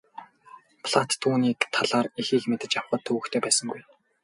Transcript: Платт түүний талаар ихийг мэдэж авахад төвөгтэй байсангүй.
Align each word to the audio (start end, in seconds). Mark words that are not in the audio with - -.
Платт 0.85 1.11
түүний 1.21 1.53
талаар 1.75 2.07
ихийг 2.21 2.43
мэдэж 2.51 2.71
авахад 2.79 3.01
төвөгтэй 3.05 3.41
байсангүй. 3.43 3.81